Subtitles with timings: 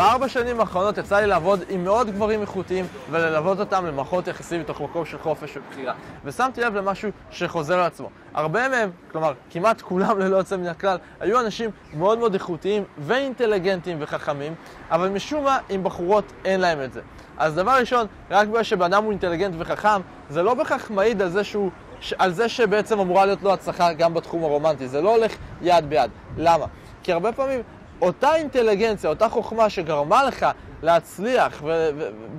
[0.00, 4.80] בארבע שנים האחרונות יצא לי לעבוד עם מאות גברים איכותיים וללוות אותם למערכות יחסים מתוך
[4.80, 5.94] מקום של חופש ובחירה.
[6.24, 8.10] ושמתי לב למשהו שחוזר על עצמו.
[8.34, 13.96] הרבה מהם, כלומר, כמעט כולם ללא יוצא מן הכלל, היו אנשים מאוד מאוד איכותיים ואינטליגנטים
[14.00, 14.54] וחכמים,
[14.90, 17.00] אבל משום מה עם בחורות אין להם את זה.
[17.38, 21.28] אז דבר ראשון, רק בגלל שבן אדם הוא אינטליגנט וחכם, זה לא בהכרח מעיד על
[21.28, 21.70] זה שהוא...
[22.18, 24.88] על זה שבעצם אמורה להיות לו הצלחה גם בתחום הרומנטי.
[24.88, 26.10] זה לא הולך יד ביד.
[26.36, 26.66] למה?
[27.02, 27.62] כי הרבה פעמים
[28.02, 30.46] אותה אינטליגנציה, אותה חוכמה שגרמה לך
[30.82, 31.62] להצליח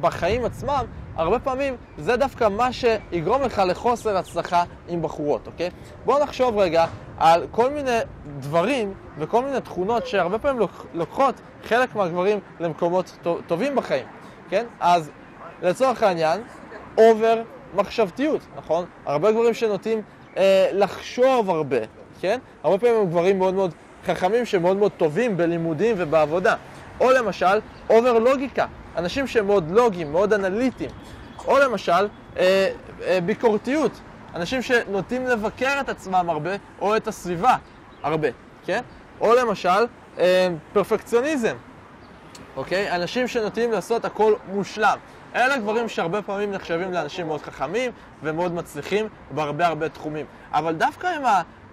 [0.01, 5.69] בחיים עצמם, הרבה פעמים זה דווקא מה שיגרום לך לחוסר הצלחה עם בחורות, אוקיי?
[6.05, 6.85] בואו נחשוב רגע
[7.17, 7.97] על כל מיני
[8.39, 14.05] דברים וכל מיני תכונות שהרבה פעמים לוקחות חלק מהגברים למקומות טובים בחיים,
[14.49, 14.65] כן?
[14.79, 15.11] אז
[15.61, 16.41] לצורך העניין,
[16.97, 17.41] אובר
[17.75, 18.85] מחשבתיות, נכון?
[19.05, 20.01] הרבה גברים שנוטים
[20.37, 21.77] אה, לחשוב הרבה,
[22.21, 22.39] כן?
[22.63, 23.73] הרבה פעמים הם גברים מאוד מאוד
[24.05, 26.55] חכמים שמאוד מאוד טובים בלימודים ובעבודה.
[26.99, 28.65] או למשל, אובר לוגיקה,
[28.97, 30.89] אנשים שהם מאוד לוגיים, מאוד אנליטיים.
[31.47, 32.71] או למשל, אה,
[33.03, 33.91] אה, ביקורתיות,
[34.35, 37.55] אנשים שנוטים לבקר את עצמם הרבה, או את הסביבה
[38.03, 38.27] הרבה,
[38.65, 38.81] כן?
[39.21, 39.85] או למשל,
[40.19, 41.55] אה, פרפקציוניזם,
[42.55, 42.95] אוקיי?
[42.95, 44.97] אנשים שנוטים לעשות הכל מושלם.
[45.35, 47.91] אלה גברים שהרבה פעמים נחשבים לאנשים מאוד חכמים
[48.23, 50.25] ומאוד מצליחים בהרבה הרבה תחומים.
[50.53, 51.23] אבל דווקא עם.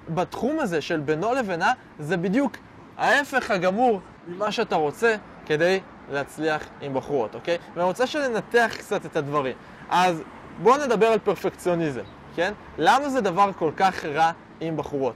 [0.08, 2.56] בתחום הזה של בינו לבינה, זה בדיוק
[2.98, 5.80] ההפך הגמור ממה שאתה רוצה כדי
[6.12, 7.58] להצליח עם בחורות, אוקיי?
[7.74, 9.56] ואני רוצה שננתח קצת את הדברים.
[9.90, 10.22] אז
[10.62, 12.02] בואו נדבר על פרפקציוניזם,
[12.36, 12.52] כן?
[12.78, 15.14] למה זה דבר כל כך רע עם בחורות?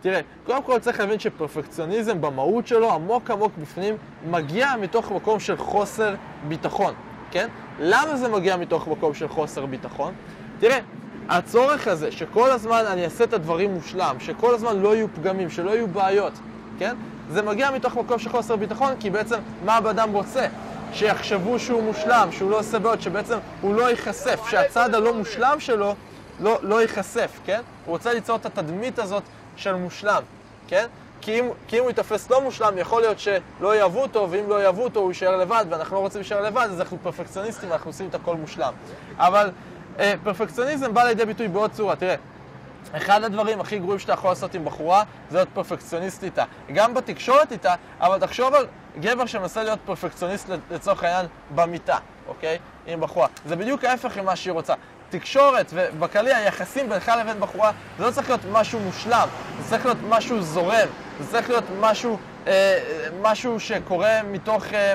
[0.00, 3.96] תראה, קודם כל צריך להבין שפרפקציוניזם במהות שלו, עמוק עמוק בפנים,
[4.30, 6.14] מגיע מתוך מקום של חוסר
[6.48, 6.94] ביטחון,
[7.30, 7.48] כן?
[7.80, 10.14] למה זה מגיע מתוך מקום של חוסר ביטחון?
[10.58, 10.78] תראה,
[11.28, 15.70] הצורך הזה שכל הזמן אני אעשה את הדברים מושלם, שכל הזמן לא יהיו פגמים, שלא
[15.70, 16.32] יהיו בעיות,
[16.78, 16.96] כן?
[17.30, 20.46] זה מגיע מתוך מקום של חוסר ביטחון, כי בעצם מה הבן אדם רוצה?
[20.92, 25.94] שיחשבו שהוא מושלם, שהוא לא עושה בעיות, שבעצם הוא לא ייחשף, שהצד הלא מושלם שלו
[26.40, 27.60] לא, לא ייחשף, כן?
[27.84, 29.22] הוא רוצה ליצור את התדמית הזאת
[29.56, 30.22] של מושלם,
[30.68, 30.86] כן?
[31.20, 34.62] כי אם, כי אם הוא ייתפס לא מושלם, יכול להיות שלא יאהבו אותו, ואם לא
[34.62, 38.08] יאהבו אותו הוא יישאר לבד, ואנחנו לא רוצים להישאר לבד, אז אנחנו פרפקציוניסטים, אנחנו עושים
[38.08, 38.72] את הכל מושלם.
[39.16, 39.50] אבל
[40.22, 41.96] פרפקציוניזם בא לידי ביטוי בעוד צורה.
[41.96, 42.14] תראה,
[42.96, 46.44] אחד הדברים הכי גרועים שאתה יכול לעשות עם בחורה זה להיות פרפקציוניסט איתה.
[46.72, 48.66] גם בתקשורת איתה, אבל תחשוב על
[49.00, 52.58] גבר שמנסה להיות פרפקציוניסט לצורך העניין במיטה, אוקיי?
[52.86, 53.26] עם בחורה.
[53.46, 54.74] זה בדיוק ההפך ממה שהיא רוצה.
[55.10, 59.28] תקשורת ובכללי היחסים בינך לבין בחורה זה לא צריך להיות משהו מושלם,
[59.60, 60.88] זה צריך להיות משהו זורם,
[61.20, 62.78] זה צריך להיות משהו, אה,
[63.22, 64.64] משהו שקורה מתוך...
[64.72, 64.94] אה,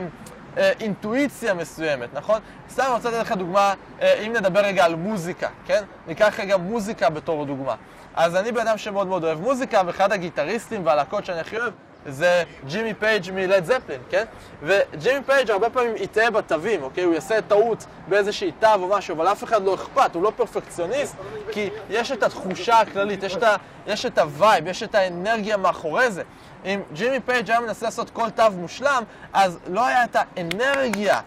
[0.57, 2.39] אה, אינטואיציה מסוימת, נכון?
[2.69, 5.83] סתם אני רוצה לתת לך דוגמה, אה, אם נדבר רגע על מוזיקה, כן?
[6.07, 7.75] ניקח רגע מוזיקה בתור דוגמה.
[8.15, 11.73] אז אני בן אדם שמאוד מאוד אוהב מוזיקה, ואחד הגיטריסטים והלהקות שאני הכי אוהב
[12.05, 14.23] זה ג'ימי פייג' מלד זפלין, כן?
[14.63, 17.03] וג'ימי פייג' הרבה פעמים יטעה בתווים, אוקיי?
[17.03, 21.15] הוא יעשה טעות באיזושהי תו או משהו, אבל אף אחד לא אכפת, הוא לא פרפקציוניסט,
[21.51, 23.55] כי יש את התחושה הכללית, יש את, ה,
[23.88, 26.23] יש את ה-vibe, יש את האנרגיה מאחורי זה.
[26.65, 31.21] אם ג'ימי פייג' היה מנסה לעשות כל תו מושלם, אז לא היה את האנרגיה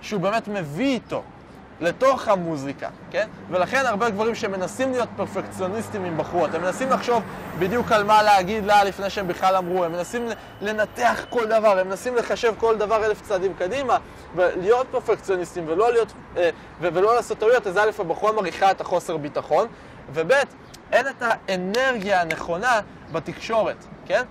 [0.00, 1.22] שהוא באמת מביא איתו
[1.82, 3.28] לתוך המוזיקה, כן?
[3.50, 7.22] ולכן הרבה גברים שמנסים להיות פרפקציוניסטים עם בחורות, הם מנסים לחשוב
[7.58, 10.28] בדיוק על מה להגיד לה לפני שהם בכלל אמרו, הם מנסים
[10.60, 13.96] לנתח כל דבר, הם מנסים לחשב כל דבר אלף צעדים קדימה,
[14.36, 16.50] ולהיות פרפקציוניסטים ולא, להיות, אה,
[16.80, 19.66] ולא לעשות טעויות, אז א', הבחורה מריחה את החוסר ביטחון,
[20.12, 20.32] וב',
[20.92, 22.80] אין את האנרגיה הנכונה
[23.12, 24.22] בתקשורת, כן?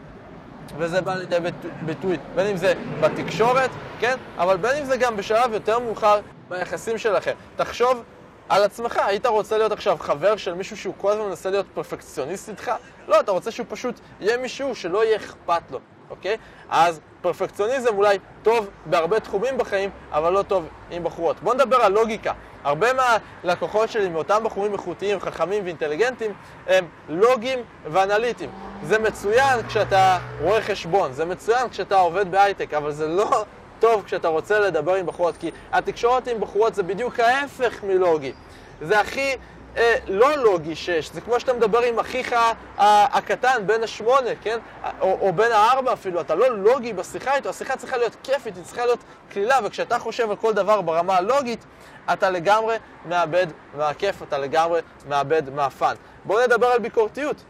[0.78, 1.38] וזה בא לידי
[1.82, 3.70] ביטוי, בין אם זה בתקשורת,
[4.00, 4.18] כן?
[4.38, 6.20] אבל בין אם זה גם בשלב יותר מאוחר
[6.52, 7.34] ביחסים שלכם.
[7.56, 8.04] תחשוב
[8.50, 12.50] על עצמך, היית רוצה להיות עכשיו חבר של מישהו שהוא כל הזמן מנסה להיות פרפקציוניסט
[12.50, 12.72] איתך?
[13.08, 15.80] לא, אתה רוצה שהוא פשוט יהיה מישהו שלא יהיה אכפת לו,
[16.10, 16.38] אוקיי?
[16.70, 21.40] אז פרפקציוניזם אולי טוב בהרבה תחומים בחיים, אבל לא טוב עם בחורות.
[21.42, 22.34] בואו נדבר על לוגיקה.
[22.64, 26.34] הרבה מהלקוחות שלי, מאותם בחורים איכותיים, חכמים ואינטליגנטים,
[26.68, 28.50] הם לוגיים ואנליטיים.
[28.84, 33.46] זה מצוין כשאתה רואה חשבון, זה מצוין כשאתה עובד בהייטק, אבל זה לא
[33.82, 38.34] טוב כשאתה רוצה לדבר עם בחורות, כי התקשורת עם בחורות זה בדיוק ההפך מלוגי.
[38.82, 39.36] זה הכי
[39.78, 42.36] אה, לא לוגי שש, זה כמו שאתה מדבר עם אחיך
[42.78, 44.60] הקטן, בן השמונה, כן?
[45.02, 48.64] או, או בן הארבע אפילו, אתה לא לוגי בשיחה איתו, השיחה צריכה להיות כיפית, היא
[48.64, 49.00] צריכה להיות
[49.30, 51.66] קלילה, וכשאתה חושב על כל דבר ברמה הלוגית,
[52.14, 52.76] אתה לגמרי
[53.06, 53.48] מאבד
[53.78, 55.96] מהכיף, אתה לגמרי מאבד מהפאן.
[56.26, 57.44] בואו נדבר על ביקורתיות.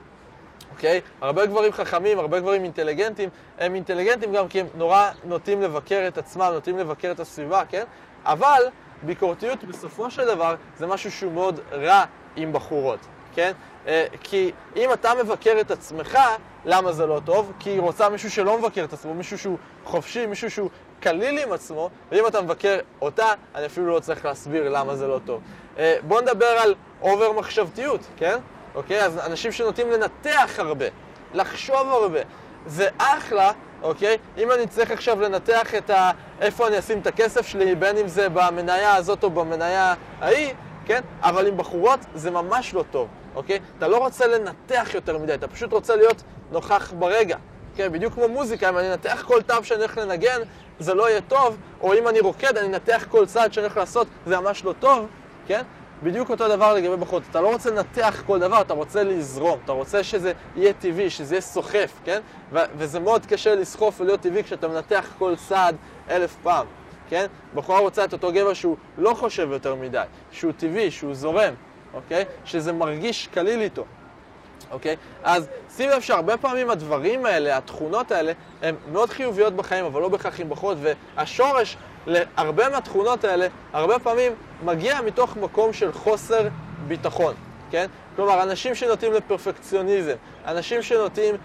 [0.71, 1.01] אוקיי?
[1.21, 3.29] הרבה גברים חכמים, הרבה גברים אינטליגנטים,
[3.59, 7.83] הם אינטליגנטים גם כי הם נורא נוטים לבקר את עצמם, נוטים לבקר את הסביבה, כן?
[8.25, 8.61] אבל
[9.03, 12.03] ביקורתיות בסופו של דבר זה משהו שהוא מאוד רע
[12.35, 12.99] עם בחורות,
[13.33, 13.51] כן?
[13.87, 16.17] אה, כי אם אתה מבקר את עצמך,
[16.65, 17.51] למה זה לא טוב?
[17.59, 20.69] כי היא רוצה מישהו שלא מבקר את עצמו, מישהו שהוא חופשי, מישהו שהוא
[20.99, 23.25] קליל עם עצמו, ואם אתה מבקר אותה,
[23.55, 25.41] אני אפילו לא צריך להסביר למה זה לא טוב.
[25.77, 28.37] אה, בואו נדבר על אובר מחשבתיות, כן?
[28.75, 29.05] אוקיי?
[29.05, 30.85] אז אנשים שנוטים לנתח הרבה,
[31.33, 32.19] לחשוב הרבה,
[32.65, 33.51] זה אחלה,
[33.81, 34.17] אוקיי?
[34.37, 36.11] אם אני צריך עכשיו לנתח את ה...
[36.41, 40.53] איפה אני אשים את הכסף שלי, בין אם זה במניה הזאת או במניה ההיא,
[40.85, 41.01] כן?
[41.21, 43.59] אבל עם בחורות זה ממש לא טוב, אוקיי?
[43.77, 47.37] אתה לא רוצה לנתח יותר מדי, אתה פשוט רוצה להיות נוכח ברגע.
[47.75, 50.41] כן, בדיוק כמו מוזיקה, אם אני אנתח כל תו שאני הולך לנגן,
[50.79, 54.07] זה לא יהיה טוב, או אם אני רוקד, אני אנתח כל צעד שאני הולך לעשות,
[54.25, 55.07] זה ממש לא טוב,
[55.47, 55.61] כן?
[56.03, 57.23] בדיוק אותו דבר לגבי בחורות.
[57.31, 61.35] אתה לא רוצה לנתח כל דבר, אתה רוצה לזרום, אתה רוצה שזה יהיה טבעי, שזה
[61.35, 62.21] יהיה סוחף, כן?
[62.51, 65.75] ו- וזה מאוד קשה לסחוף ולהיות טבעי כשאתה מנתח כל צעד
[66.09, 66.65] אלף פעם,
[67.09, 67.25] כן?
[67.55, 71.53] בחורה רוצה את אותו גבר שהוא לא חושב יותר מדי, שהוא טבעי, שהוא זורם,
[71.93, 72.25] אוקיי?
[72.45, 73.85] שזה מרגיש קליל איתו.
[74.71, 74.95] אוקיי?
[75.23, 78.31] אז שים לב שהרבה פעמים הדברים האלה, התכונות האלה,
[78.61, 81.77] הן מאוד חיוביות בחיים, אבל לא בהכרח עם בחורות, והשורש
[82.07, 84.31] להרבה מהתכונות האלה, הרבה פעמים
[84.63, 86.47] מגיע מתוך מקום של חוסר
[86.87, 87.33] ביטחון,
[87.71, 87.85] כן?
[88.15, 90.15] כלומר, אנשים שנוטים לפרפקציוניזם,
[90.47, 91.35] אנשים שנוטים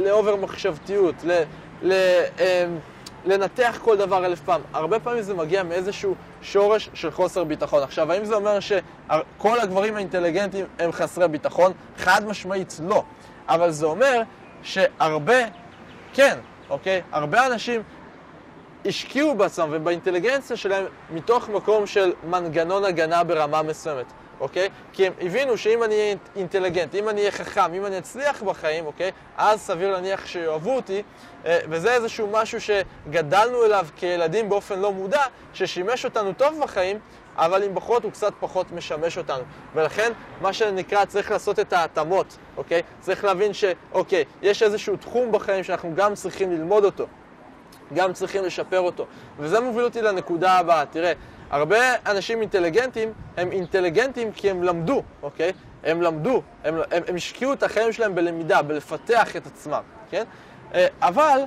[0.00, 1.42] לאובר מחשבתיות, ל...
[1.82, 1.92] ל...
[2.38, 2.78] אמ,
[3.24, 4.60] לנתח כל דבר אלף פעם.
[4.72, 7.82] הרבה פעמים זה מגיע מאיזשהו שורש של חוסר ביטחון.
[7.82, 11.72] עכשיו, האם זה אומר שכל הגברים האינטליגנטים הם חסרי ביטחון?
[11.98, 13.02] חד משמעית לא.
[13.48, 14.22] אבל זה אומר
[14.62, 15.38] שהרבה,
[16.14, 16.38] כן,
[16.70, 17.02] אוקיי?
[17.12, 17.82] הרבה אנשים
[18.86, 24.06] השקיעו בעצמם ובאינטליגנציה שלהם מתוך מקום של מנגנון הגנה ברמה מסוימת.
[24.40, 24.68] אוקיי?
[24.92, 28.86] כי הם הבינו שאם אני אהיה אינטליגנט, אם אני אהיה חכם, אם אני אצליח בחיים,
[28.86, 29.10] אוקיי?
[29.36, 31.02] אז סביר להניח שיאהבו אותי,
[31.46, 35.22] אה, וזה איזשהו משהו שגדלנו אליו כילדים באופן לא מודע,
[35.54, 36.98] ששימש אותנו טוב בחיים,
[37.36, 39.42] אבל עם בחורות הוא קצת פחות משמש אותנו.
[39.74, 42.82] ולכן, מה שנקרא, צריך לעשות את ההתאמות, אוקיי?
[43.00, 47.06] צריך להבין שאוקיי, יש איזשהו תחום בחיים שאנחנו גם צריכים ללמוד אותו,
[47.94, 49.06] גם צריכים לשפר אותו.
[49.38, 50.86] וזה מוביל אותי לנקודה הבאה.
[50.86, 51.12] תראה,
[51.50, 51.76] הרבה
[52.06, 55.52] אנשים אינטליגנטים הם אינטליגנטים כי הם למדו, אוקיי?
[55.84, 60.24] הם למדו, הם, הם, הם השקיעו את החיים שלהם בלמידה, בלפתח את עצמם, כן?
[60.74, 61.40] אה, אבל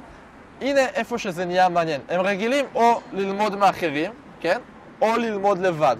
[0.61, 2.01] הנה איפה שזה נהיה מעניין.
[2.09, 4.59] הם רגילים או ללמוד מאחרים, כן?
[5.01, 5.95] או ללמוד לבד,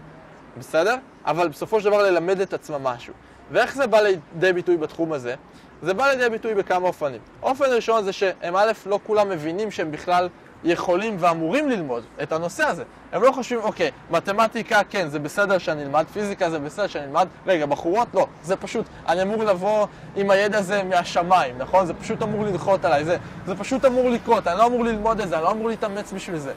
[0.57, 0.95] בסדר?
[1.25, 3.13] אבל בסופו של דבר ללמד את עצמם משהו.
[3.51, 5.35] ואיך זה בא לידי ביטוי בתחום הזה?
[5.81, 7.19] זה בא לידי ביטוי בכמה אופנים.
[7.43, 10.29] אופן ראשון זה שהם א', לא כולם מבינים שהם בכלל
[10.63, 12.83] יכולים ואמורים ללמוד את הנושא הזה.
[13.11, 17.27] הם לא חושבים, אוקיי, מתמטיקה כן, זה בסדר שאני אלמד, פיזיקה זה בסדר שאני אלמד,
[17.47, 21.85] רגע, בחורות לא, זה פשוט, אני אמור לבוא עם הידע הזה מהשמיים, נכון?
[21.85, 25.29] זה פשוט אמור לנחות עליי, זה, זה פשוט אמור לקרות, אני לא אמור ללמוד את
[25.29, 26.53] זה, אני לא אמור להתאמץ בשביל זה.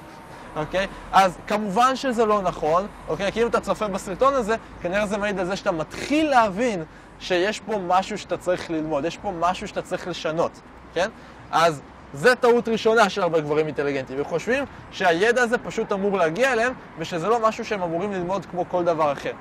[0.56, 0.86] אוקיי?
[1.12, 3.32] אז כמובן שזה לא נכון, אוקיי?
[3.32, 6.84] כי אם אתה צופה בסרטון הזה, כנראה זה מעיד על זה שאתה מתחיל להבין
[7.20, 10.60] שיש פה משהו שאתה צריך ללמוד, יש פה משהו שאתה צריך לשנות,
[10.94, 11.08] כן?
[11.50, 11.82] אז
[12.14, 17.28] זה טעות ראשונה של הרבה גברים אינטליגנטים, וחושבים שהידע הזה פשוט אמור להגיע אליהם, ושזה
[17.28, 19.32] לא משהו שהם אמורים ללמוד כמו כל דבר אחר.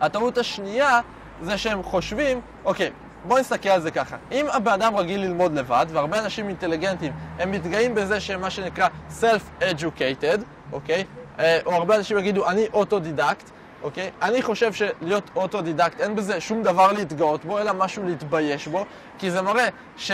[0.00, 1.00] הטעות השנייה
[1.42, 2.90] זה שהם חושבים, אוקיי,
[3.24, 4.16] בואו נסתכל על זה ככה.
[4.32, 8.88] אם הבן אדם רגיל ללמוד לבד, והרבה אנשים אינטליגנטים, הם מתגאים בזה שהם מה שנקרא
[9.20, 10.40] self-educated,
[10.72, 11.04] אוקיי?
[11.38, 13.50] אה, או הרבה אנשים יגידו, אני אוטודידקט,
[13.82, 14.10] אוקיי?
[14.22, 18.84] אני חושב שלהיות אוטודידקט אין בזה שום דבר להתגאות בו, אלא משהו להתבייש בו,
[19.18, 20.12] כי זה מראה ש...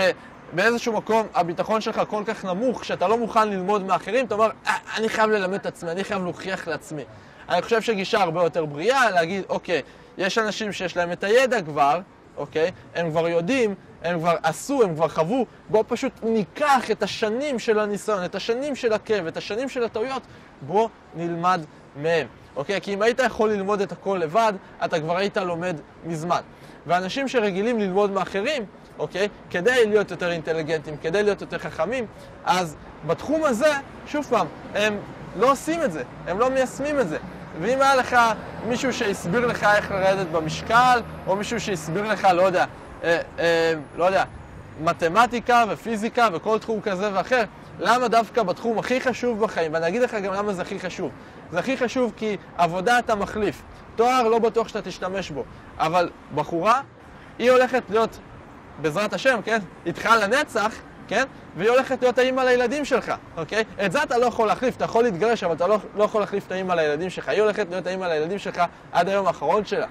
[0.52, 4.76] באיזשהו מקום הביטחון שלך כל כך נמוך, שאתה לא מוכן ללמוד מאחרים, אתה אומר, אה,
[4.96, 7.02] אני חייב ללמד את עצמי, אני חייב להוכיח לעצמי.
[7.48, 9.82] אני חושב שגישה הרבה יותר בריאה להגיד, אוקיי,
[10.18, 12.00] יש אנשים שיש להם את הידע כבר,
[12.36, 12.70] אוקיי?
[12.94, 17.78] הם כבר יודעים, הם כבר עשו, הם כבר חוו, בואו פשוט ניקח את השנים של
[17.78, 20.22] הניסיון, את השנים של הכאב, את השנים של הטעויות,
[20.62, 21.60] בואו נלמד
[21.96, 22.80] מהם, אוקיי?
[22.80, 24.52] כי אם היית יכול ללמוד את הכל לבד,
[24.84, 26.40] אתה כבר היית לומד מזמן.
[26.86, 28.64] ואנשים שרגילים ללמוד מאחרים,
[28.98, 29.28] אוקיי?
[29.50, 32.06] כדי להיות יותר אינטליגנטים, כדי להיות יותר חכמים,
[32.44, 33.72] אז בתחום הזה,
[34.06, 34.98] שוב פעם, הם
[35.36, 37.18] לא עושים את זה, הם לא מיישמים את זה.
[37.60, 38.16] ואם היה לך
[38.68, 42.64] מישהו שהסביר לך איך לרדת במשקל, או מישהו שהסביר לך, לא יודע,
[43.04, 44.24] אה, אה, לא יודע,
[44.80, 47.44] מתמטיקה ופיזיקה וכל תחום כזה ואחר,
[47.78, 51.10] למה דווקא בתחום הכי חשוב בחיים, ואני אגיד לך גם למה זה הכי חשוב.
[51.52, 53.62] זה הכי חשוב כי עבודה אתה מחליף.
[53.96, 55.44] תואר לא בטוח שאתה תשתמש בו,
[55.78, 56.80] אבל בחורה,
[57.38, 58.18] היא הולכת להיות
[58.82, 59.58] בעזרת השם, כן?
[59.86, 60.74] איתך לנצח,
[61.08, 61.24] כן?
[61.56, 63.64] והיא הולכת להיות האימא לילדים שלך, אוקיי?
[63.86, 66.46] את זה אתה לא יכול להחליף, אתה יכול להתגרש, אבל אתה לא, לא יכול להחליף
[66.46, 67.28] את האימא לילדים שלך.
[67.28, 68.62] היא הולכת להיות האימא לילדים שלך
[68.92, 69.86] עד היום האחרון שלה.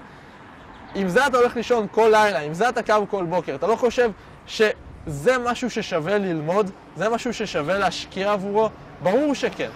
[0.94, 3.54] עם זה אתה הולך לישון כל לילה, עם זה אתה קם כל בוקר.
[3.54, 4.10] אתה לא חושב
[5.06, 6.70] שזה משהו ששווה ללמוד?
[6.96, 8.68] זה משהו ששווה להשקיע עבורו?
[9.02, 9.70] ברור שכן.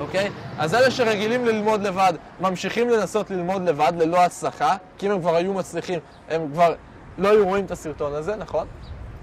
[0.00, 0.30] אוקיי?
[0.58, 5.36] אז אלה שרגילים ללמוד לבד, ממשיכים לנסות ללמוד לבד ללא הצלחה, כי אם הם כבר
[5.36, 6.74] היו מצליחים, הם כבר
[7.18, 8.66] לא היו רואים את הסרטון הזה, נכון?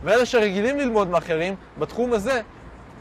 [0.03, 2.41] ואלה שרגילים ללמוד מאחרים, בתחום הזה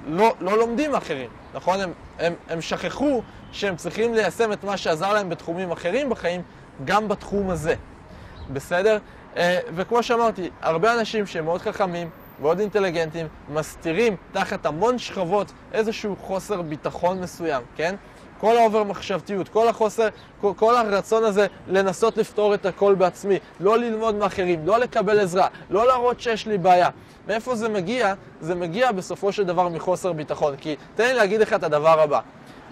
[0.06, 1.80] לא, לא לומדים מאחרים, נכון?
[1.80, 6.42] הם, הם, הם שכחו שהם צריכים ליישם את מה שעזר להם בתחומים אחרים בחיים,
[6.84, 7.74] גם בתחום הזה,
[8.52, 8.98] בסדר?
[9.36, 12.10] אה, וכמו שאמרתי, הרבה אנשים שהם מאוד חכמים,
[12.40, 17.94] מאוד אינטליגנטים, מסתירים תחת המון שכבות איזשהו חוסר ביטחון מסוים, כן?
[18.40, 20.08] כל ה-over מחשבתיות, כל החוסר,
[20.40, 25.48] כל, כל הרצון הזה לנסות לפתור את הכל בעצמי, לא ללמוד מאחרים, לא לקבל עזרה,
[25.70, 26.88] לא להראות שיש לי בעיה.
[27.28, 28.14] מאיפה זה מגיע?
[28.40, 30.56] זה מגיע בסופו של דבר מחוסר ביטחון.
[30.56, 32.20] כי תן לי להגיד לך את הדבר הבא.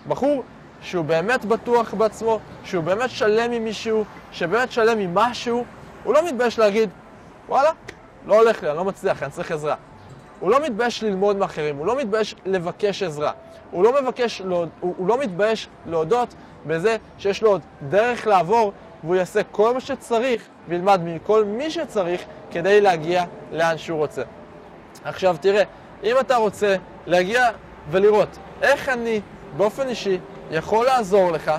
[0.08, 0.42] בחור
[0.82, 5.64] שהוא באמת בטוח בעצמו, שהוא באמת שלם עם מישהו, שבאמת שלם עם משהו,
[6.04, 6.90] הוא לא מתבייש להגיד,
[7.48, 7.70] וואלה,
[8.26, 9.74] לא הולך לי, אני לא מצליח, אני צריך עזרה.
[10.40, 13.32] הוא לא מתבייש ללמוד מאחרים, הוא לא מתבייש לבקש עזרה.
[13.70, 16.34] הוא לא, מבקש, הוא, הוא לא מתבייש להודות
[16.66, 18.72] בזה שיש לו עוד דרך לעבור
[19.04, 24.22] והוא יעשה כל מה שצריך וילמד מכל מי שצריך כדי להגיע לאן שהוא רוצה.
[25.04, 25.62] עכשיו תראה,
[26.04, 27.48] אם אתה רוצה להגיע
[27.90, 29.20] ולראות איך אני
[29.56, 30.18] באופן אישי
[30.50, 31.52] יכול לעזור לך,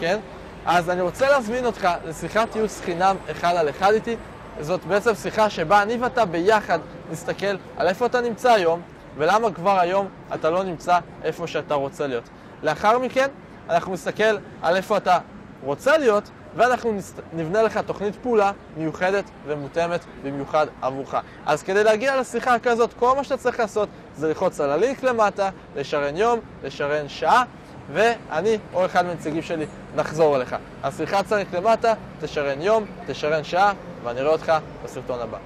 [0.00, 0.18] כן?
[0.66, 4.16] אז אני רוצה להזמין אותך לשיחת ייעוץ חינם אחד על אחד איתי.
[4.60, 6.78] זאת בעצם שיחה שבה אני ואתה ביחד
[7.10, 8.80] נסתכל על איפה אתה נמצא היום
[9.16, 12.28] ולמה כבר היום אתה לא נמצא איפה שאתה רוצה להיות.
[12.62, 13.28] לאחר מכן
[13.70, 15.18] אנחנו נסתכל על איפה אתה
[15.64, 16.98] רוצה להיות ואנחנו
[17.32, 21.16] נבנה לך תוכנית פעולה מיוחדת ומותאמת במיוחד עבורך.
[21.46, 25.50] אז כדי להגיע לשיחה כזאת, כל מה שאתה צריך לעשות זה ללחוץ על הלינק למטה,
[25.76, 27.44] לשרן יום, לשרן שעה,
[27.92, 29.66] ואני או אחד מהנציגים שלי
[29.96, 30.56] נחזור אליך.
[30.82, 33.72] אז על הלינק למטה, תשרן יום, תשרן שעה,
[34.04, 34.52] ואני רואה אותך
[34.84, 35.38] בסרטון הבא.